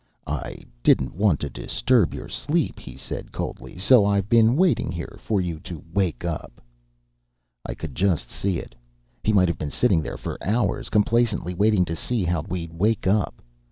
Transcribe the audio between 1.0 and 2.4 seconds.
want to disturb your